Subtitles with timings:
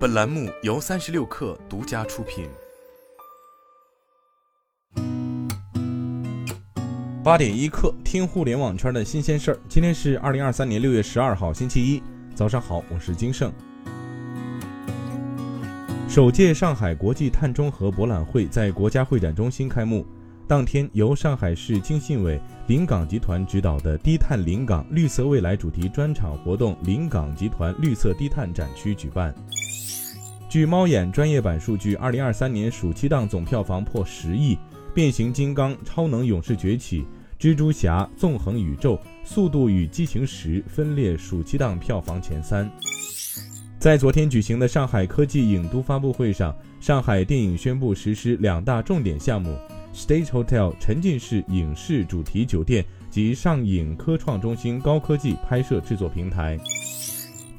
[0.00, 2.48] 本栏目由三十六氪独家出品。
[7.22, 9.58] 八点一刻，听互联网圈的新鲜事儿。
[9.68, 12.02] 今天是二零二三年六月十二号，星期一，
[12.34, 13.52] 早上好，我是金盛。
[16.08, 20.06] 首届上海国际碳中和博览会在国家会展中心开幕。
[20.48, 29.32] 当天，由上海市经信委临港集团指导的“低碳临港，绿色未来”主题专场活动——临港集团绿色低碳展区举办。
[30.50, 34.56] 据猫眼专业版数据，二零二三年暑期档总票房破十亿，
[34.92, 37.02] 《变形金刚：超能勇士崛起》、
[37.40, 42.68] 《蜘蛛侠：纵横宇宙》、《速度与激情十》分列暑期档票房前三。
[43.78, 49.56] 在昨天举行的上海科技影都发布会上，上海电影宣布实施两大重点项目。
[49.94, 56.58] State Hotel 沉浸式影视主题酒店及上影科创中心高科技拍摄制作平台。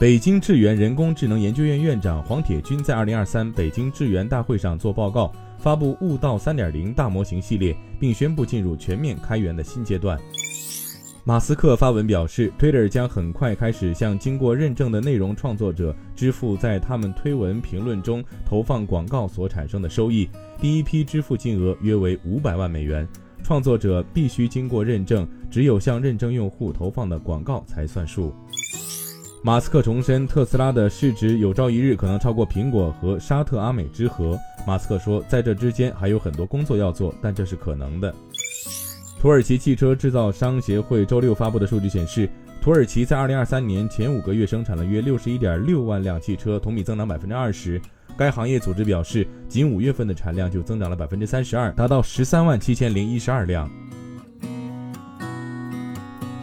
[0.00, 10.18] 北京智源人工智能研究院院长黄铁军在二零二三北京智源大会上做报告，发布悟道三点零大模型系列，并宣布进入全面开源的新阶段。
[11.22, 20.26] 马斯克发文表示，Twitter 将很快开始向经过认证的内容创作者支付在他们推文评论中投放广告所产生的收益。
[20.58, 23.06] 第一批支付金额约为五百万美元。
[23.42, 28.34] 创作者必须经过认证，只有向认证用户投放的广告才算数。
[29.42, 34.38] 马斯克重申，特斯拉的市值有朝一日可能超过苹果和沙特阿美之和。
[34.66, 38.14] 马斯克说，在这之间还有很多工作要做，但这是可能的。
[39.18, 42.28] 土耳其汽车制造商协会周六发布的数据显示，
[42.60, 47.80] 土耳其在2023年前五个月生产了约61.6万辆汽车，同比增长20%。
[48.18, 53.70] 该行业组织表示，仅五月份的产量就增长了32%，达到13万7012辆。